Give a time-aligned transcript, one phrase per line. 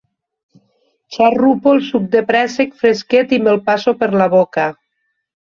[1.17, 4.69] Xarrupo el suc de préssec fresquet i me'l passo per la boca.